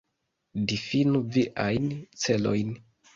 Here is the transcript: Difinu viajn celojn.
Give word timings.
Difinu 0.71 1.21
viajn 1.35 1.85
celojn. 2.23 2.73